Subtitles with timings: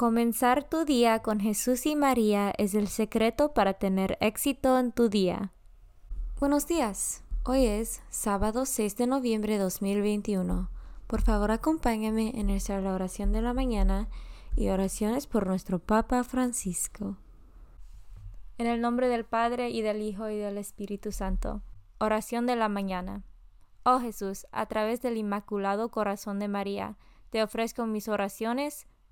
[0.00, 5.10] Comenzar tu día con Jesús y María es el secreto para tener éxito en tu
[5.10, 5.52] día.
[6.38, 7.22] Buenos días.
[7.44, 10.70] Hoy es sábado 6 de noviembre de 2021.
[11.06, 14.08] Por favor, acompáñame en nuestra oración de la mañana
[14.56, 17.18] y oraciones por nuestro Papa Francisco.
[18.56, 21.60] En el nombre del Padre y del Hijo y del Espíritu Santo.
[21.98, 23.22] Oración de la mañana.
[23.82, 26.96] Oh Jesús, a través del Inmaculado Corazón de María,
[27.28, 28.86] te ofrezco mis oraciones,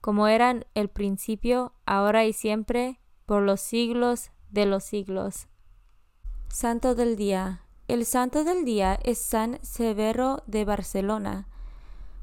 [0.00, 5.48] como eran el principio, ahora y siempre, por los siglos de los siglos.
[6.48, 7.62] Santo del Día.
[7.86, 11.48] El Santo del Día es San Severo de Barcelona.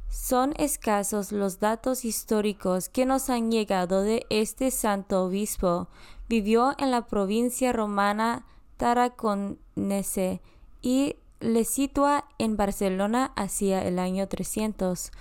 [0.09, 5.89] Son escasos los datos históricos que nos han llegado de este santo obispo.
[6.29, 8.45] Vivió en la provincia romana
[8.77, 10.41] Tarraconense
[10.81, 15.11] y le sitúa en Barcelona hacia el año 300.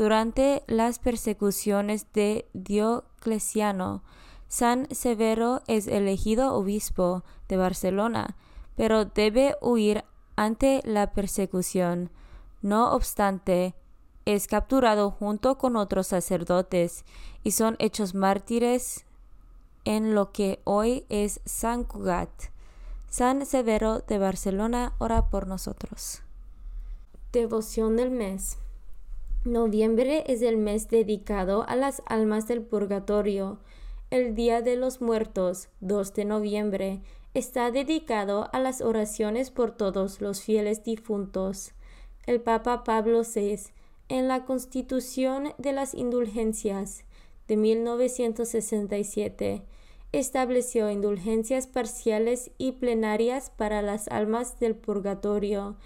[0.00, 4.02] Durante las persecuciones de Diocleciano,
[4.48, 8.34] San Severo es elegido obispo de Barcelona,
[8.76, 10.06] pero debe huir
[10.36, 12.10] ante la persecución.
[12.62, 13.74] No obstante,
[14.24, 17.04] es capturado junto con otros sacerdotes
[17.44, 19.04] y son hechos mártires
[19.84, 22.30] en lo que hoy es San Cugat.
[23.10, 26.22] San Severo de Barcelona ora por nosotros.
[27.32, 28.56] Devoción del mes.
[29.44, 33.58] Noviembre es el mes dedicado a las almas del purgatorio.
[34.10, 37.00] El Día de los Muertos, 2 de noviembre,
[37.32, 41.72] está dedicado a las oraciones por todos los fieles difuntos.
[42.26, 43.60] El Papa Pablo VI,
[44.10, 47.04] en la Constitución de las Indulgencias
[47.48, 49.62] de 1967,
[50.12, 55.78] estableció indulgencias parciales y plenarias para las almas del purgatorio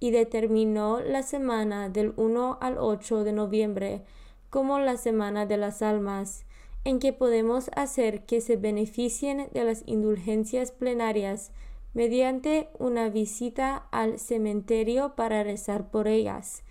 [0.00, 4.02] y determinó la semana del 1 al 8 de noviembre
[4.48, 6.44] como la Semana de las Almas,
[6.84, 11.52] en que podemos hacer que se beneficien de las indulgencias plenarias
[11.92, 16.62] mediante una visita al cementerio para rezar por ellas,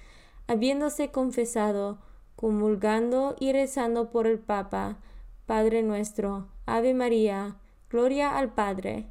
[0.48, 2.00] habiéndose confesado,
[2.36, 4.98] comulgando y rezando por el Papa,
[5.46, 7.58] Padre nuestro, Ave María,
[7.90, 9.08] Gloria al Padre,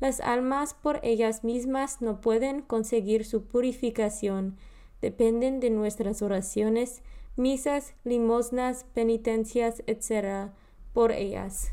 [0.00, 4.56] las almas por ellas mismas no pueden conseguir su purificación,
[5.00, 7.02] dependen de nuestras oraciones,
[7.36, 10.50] misas, limosnas, penitencias, etc.
[10.92, 11.72] por ellas.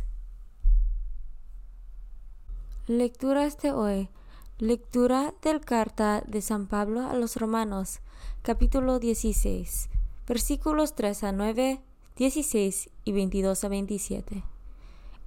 [2.88, 4.10] Lecturas de hoy.
[4.58, 8.00] Lectura del carta de San Pablo a los Romanos,
[8.42, 9.90] capítulo 16,
[10.26, 11.82] versículos 3 a 9,
[12.16, 14.44] 16 y 22 a 27.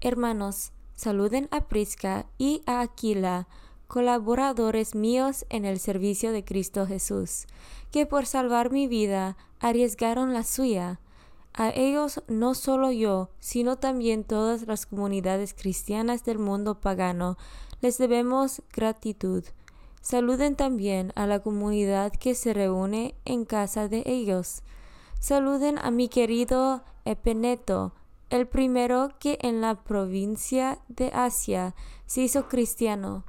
[0.00, 3.46] Hermanos, Saluden a Prisca y a Aquila,
[3.86, 7.46] colaboradores míos en el servicio de Cristo Jesús,
[7.92, 10.98] que por salvar mi vida arriesgaron la suya.
[11.54, 17.36] A ellos no solo yo, sino también todas las comunidades cristianas del mundo pagano
[17.80, 19.44] les debemos gratitud.
[20.00, 24.64] Saluden también a la comunidad que se reúne en casa de ellos.
[25.20, 27.92] Saluden a mi querido Epeneto,
[28.30, 31.74] el primero que en la provincia de Asia
[32.06, 33.24] se hizo cristiano.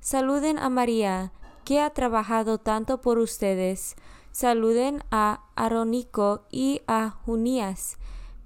[0.00, 1.32] Saluden a María,
[1.64, 3.96] que ha trabajado tanto por ustedes.
[4.32, 7.98] Saluden a Arónico y a Junías,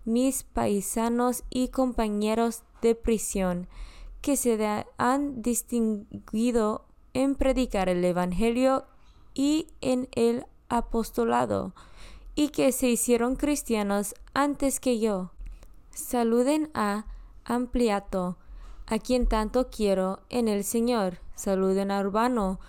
[0.05, 3.69] mis paisanos y compañeros de prisión,
[4.21, 8.85] que se han distinguido en predicar el Evangelio
[9.35, 11.75] y en el apostolado,
[12.35, 15.33] y que se hicieron cristianos antes que yo.
[15.99, 17.07] Saluden a
[17.45, 18.39] Ampliato,
[18.87, 21.19] a quien tanto quiero en el Señor.
[21.35, 22.61] Saluden a Urbano,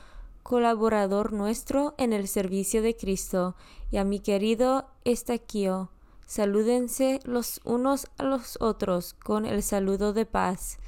[0.41, 3.55] colaborador nuestro en el servicio de Cristo,
[3.91, 5.91] y a mi querido Estaquio.
[6.25, 10.79] Salúdense los unos a los otros con el saludo de paz.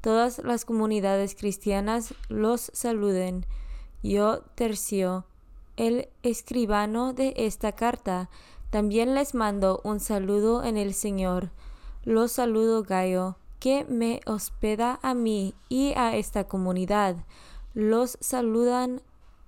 [0.00, 3.44] Todas las comunidades cristianas los saluden.
[4.02, 5.26] Yo, Tercio,
[5.76, 8.30] el escribano de esta carta,
[8.70, 11.50] también les mando un saludo en el Señor.
[12.04, 17.16] Los saludo Gallo, que me hospeda a mí y a esta comunidad.
[17.74, 19.02] Los saludan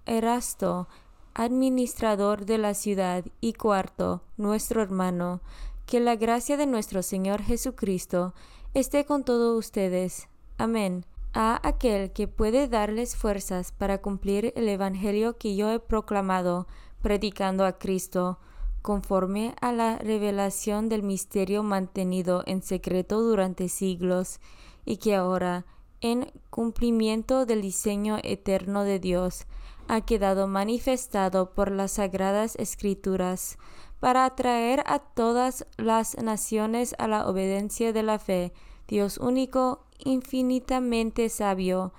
[0.04, 0.86] Erasto,
[1.32, 5.40] administrador de la ciudad, y Cuarto, nuestro hermano.
[5.86, 8.34] Que la gracia de nuestro Señor Jesucristo
[8.74, 10.28] esté con todos ustedes.
[10.58, 11.06] Amén.
[11.32, 16.66] A aquel que puede darles fuerzas para cumplir el Evangelio que yo he proclamado,
[17.00, 18.38] predicando a Cristo,
[18.82, 24.40] conforme a la revelación del misterio mantenido en secreto durante siglos,
[24.84, 25.64] y que ahora,
[26.00, 29.46] en cumplimiento del diseño eterno de Dios,
[29.88, 33.56] ha quedado manifestado por las sagradas escrituras,
[34.00, 38.52] para atraer a todas las naciones a la obediencia de la fe,
[38.88, 41.92] Dios único infinitamente sabio.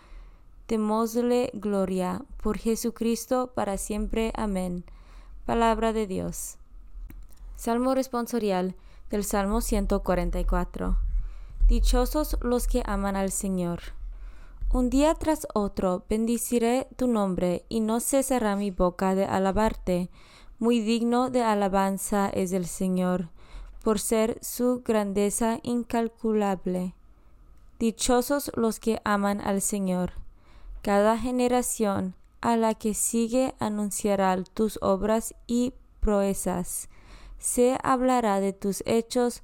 [0.68, 4.34] Démosle gloria por Jesucristo para siempre.
[4.36, 4.84] Amén.
[5.46, 6.58] Palabra de Dios.
[7.64, 8.76] Salmo responsorial
[9.10, 10.98] del Salmo 144.
[11.66, 13.80] Dichosos los que aman al Señor.
[14.74, 20.10] Un día tras otro bendiciré tu nombre y no cesará mi boca de alabarte.
[20.60, 23.30] Muy digno de alabanza es el Señor,
[23.82, 26.96] por ser su grandeza incalculable.
[27.80, 30.12] Dichosos los que aman al Señor.
[30.82, 35.72] Cada generación a la que sigue anunciará tus obras y
[36.02, 36.90] proezas.
[37.44, 39.44] Se hablará de tus hechos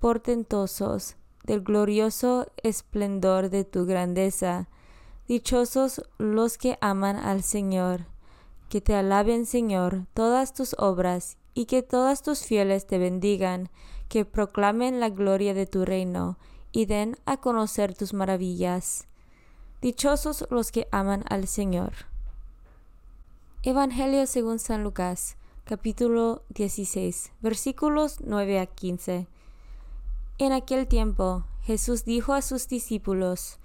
[0.00, 1.14] portentosos,
[1.44, 4.68] del glorioso esplendor de tu grandeza.
[5.28, 8.06] Dichosos los que aman al Señor.
[8.68, 13.70] Que te alaben, Señor, todas tus obras, y que todas tus fieles te bendigan,
[14.08, 16.38] que proclamen la gloria de tu reino
[16.72, 19.06] y den a conocer tus maravillas.
[19.80, 21.92] Dichosos los que aman al Señor.
[23.62, 29.26] Evangelio según San Lucas, capítulo 16, versículos 9 a 15.
[30.38, 33.58] En aquel tiempo Jesús dijo a sus discípulos,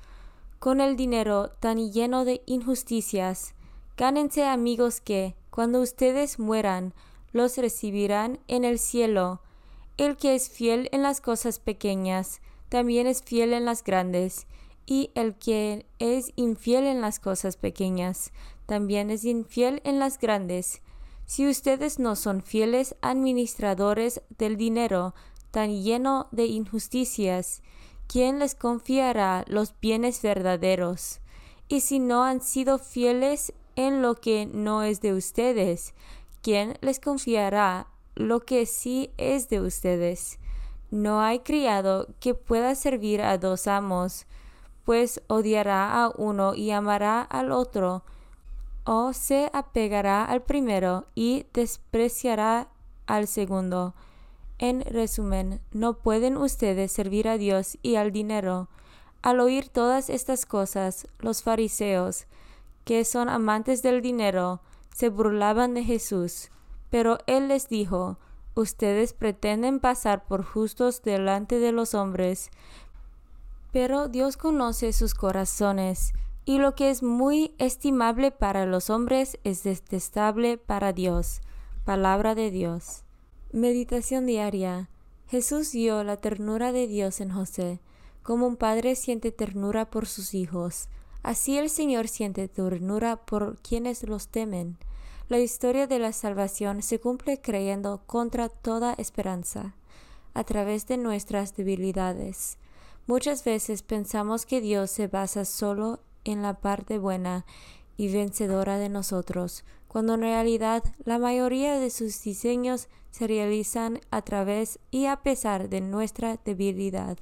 [0.58, 3.54] Con el dinero tan lleno de injusticias,
[3.98, 6.96] gánense amigos que, cuando ustedes mueran,
[7.34, 9.40] los recibirán en el cielo.
[9.98, 14.48] El que es fiel en las cosas pequeñas, también es fiel en las grandes,
[14.88, 18.32] y el que es infiel en las cosas pequeñas,
[18.66, 20.82] también es infiel en las grandes.
[21.32, 25.16] Si ustedes no son fieles administradores del dinero
[25.52, 27.62] tan lleno de injusticias,
[28.06, 31.22] ¿quién les confiará los bienes verdaderos?
[31.70, 35.94] Y si no han sido fieles en lo que no es de ustedes,
[36.42, 40.38] ¿quién les confiará lo que sí es de ustedes?
[40.90, 44.26] No hay criado que pueda servir a dos amos,
[44.84, 48.04] pues odiará a uno y amará al otro,
[48.84, 52.70] o se apegará al primero y despreciará
[53.06, 53.94] al segundo.
[54.58, 58.70] En resumen, no pueden ustedes servir a Dios y al dinero.
[59.22, 62.26] Al oír todas estas cosas, los fariseos,
[62.86, 64.62] que son amantes del dinero,
[64.94, 66.50] se burlaban de Jesús.
[66.90, 68.18] Pero él les dijo,
[68.54, 72.50] Ustedes pretenden pasar por justos delante de los hombres,
[73.72, 76.14] pero Dios conoce sus corazones,
[76.52, 81.40] y lo que es muy estimable para los hombres es detestable para Dios.
[81.86, 83.06] Palabra de Dios.
[83.54, 84.90] Meditación diaria.
[85.30, 87.80] Jesús vio la ternura de Dios en José,
[88.22, 90.90] como un padre siente ternura por sus hijos.
[91.24, 94.78] Así el Señor siente ternura por quienes los temen.
[95.30, 99.78] La historia de la salvación se cumple creyendo contra toda esperanza.
[100.34, 102.58] a través de nuestras debilidades.
[103.08, 107.46] Muchas veces pensamos que Dios se basa solo en la parte buena
[107.98, 114.22] y vencedora de nosotros, cuando en realidad la mayoría de sus diseños se realizan a
[114.22, 117.18] través y a pesar de nuestra debilidad.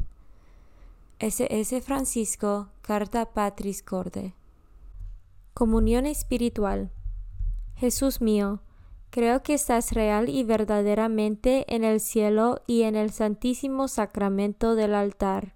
[1.20, 1.82] S.S.
[1.82, 4.36] Francisco, Carta Patris Corde.
[5.54, 6.92] Comunión espiritual.
[7.76, 8.62] Jesús mío,
[9.10, 14.96] creo que estás real y verdaderamente en el cielo y en el santísimo sacramento del
[14.96, 15.56] altar.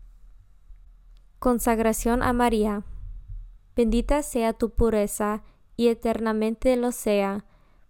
[1.41, 2.83] Consagración a María.
[3.75, 5.41] Bendita sea tu pureza
[5.75, 7.45] y eternamente lo sea,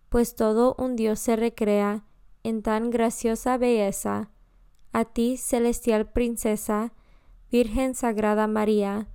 [0.07, 2.05] pues todo un Dios se recrea
[2.43, 4.29] en tan graciosa belleza.
[4.93, 6.93] A ti, celestial princesa,
[7.51, 9.09] Virgen Sagrada María,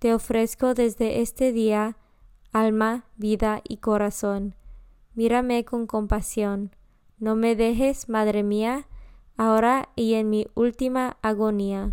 [0.00, 1.98] te ofrezco desde este día
[2.52, 4.56] alma, vida y corazón.
[5.14, 6.74] Mírame con compasión.
[7.20, 8.88] No me dejes, Madre mía,
[9.36, 11.92] ahora y en mi última agonía.